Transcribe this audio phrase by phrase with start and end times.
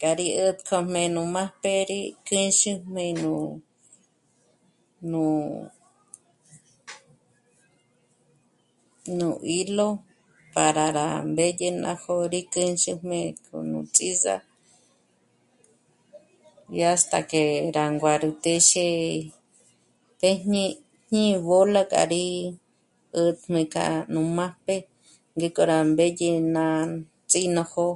[0.00, 3.32] K'a rí 'ä̀tkojmé nú májp'e rí kjèzhejmé nú...,
[5.10, 5.24] nú...,
[9.18, 9.88] nú hilo
[10.54, 14.44] para rá mbédye ná jó'o rí kéndzhejmé k'o nú ts'ízà'a
[16.80, 17.42] yá hasta que
[17.76, 18.86] rá nguârü téxe
[20.20, 20.66] téjñi
[21.12, 22.24] ní bola k'a rí
[22.54, 24.76] 'ä̀tjmé k'a nú májp'e
[25.36, 26.66] ngék'o rá mbédye ná
[27.30, 27.88] ts'ínójo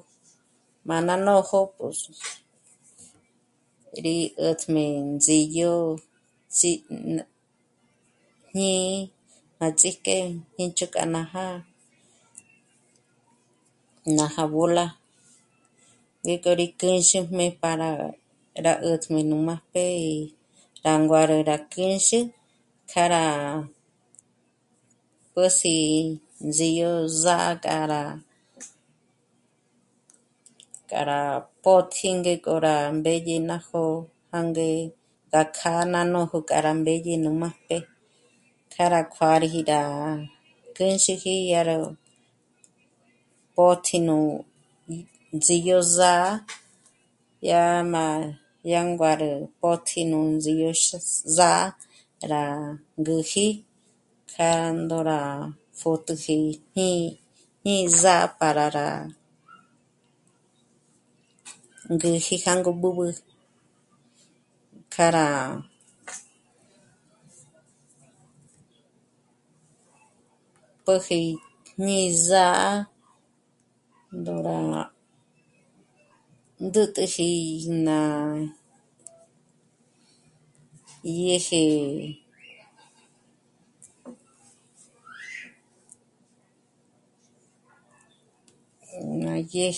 [0.87, 2.01] má ná nójo pǘs...,
[4.05, 5.75] rí 'ä̀tjmé ndzídyo
[6.59, 6.71] sí...,
[8.55, 9.09] jñí'i
[9.59, 10.17] má ts'íjk'e
[10.57, 11.45] jíncho k'a ná nája,
[14.19, 14.87] nája bola,
[16.25, 17.89] ngék'o rí kéndzhejmé para
[18.65, 20.15] rá, 'ä̀tjmé nú májp'e í
[20.85, 22.21] rá nguârü rá kjéndzhe
[22.91, 23.25] kjâ'a rá
[25.33, 25.79] pǘs'i
[26.47, 28.03] ndzídyo zà'a k'a,
[30.89, 31.23] k'a rá
[31.63, 34.71] pó'tji ngék'o rá mbédye ná jó'o jânge
[35.33, 37.77] rá kjâ'a ná nójo k'a rá mbédye nú májp'e,
[38.73, 39.81] k'a rá kjuârüji rá...
[40.77, 41.79] kéndzheji yá ró
[43.57, 44.17] pó'tji nú...
[45.43, 46.31] ts'ídyo zà'a
[47.49, 48.05] yá má
[48.73, 49.31] yá nguârü
[49.63, 51.11] pó'tji nú ndzíyo xüs...
[51.39, 51.67] zà'a
[52.31, 52.45] rá
[53.01, 53.47] ngǚji
[54.31, 54.51] kja
[54.81, 55.21] ndóra
[55.79, 57.01] pjótoji jñī́'ī,
[57.65, 58.89] jñī́zà'a para rá
[61.93, 63.09] ngǚji jângo b'ǚb'ü
[64.93, 65.31] kjâ'a rá
[70.85, 71.21] p'ä́ji
[71.83, 72.69] mí zà'a
[74.17, 74.61] ndóra
[76.67, 77.35] ndǚtüji
[77.87, 77.99] ná
[88.50, 89.75] dyéje..., má dyéje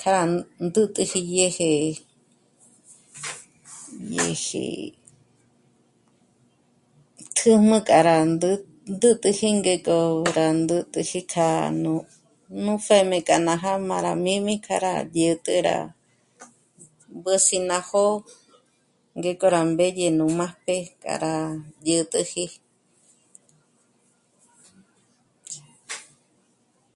[0.00, 0.22] kjâ'a
[0.66, 1.70] ndǚtüji dyéje,
[4.08, 4.66] dyéje
[7.36, 8.16] kjǘjm'ü k'a rá
[8.94, 9.98] ndǚtüji ngék'o
[10.36, 11.48] rá ndǚtüji kja
[12.64, 15.78] nú pjém'e k'a ná já'a má rá míjmi k'a rá dyä̀t'ä rá
[17.16, 18.14] mbǚs'i ná jó'o,
[19.16, 21.34] ngék'o rá mbédye nú májp'e k'a rá
[21.84, 22.44] dyä̀t'äji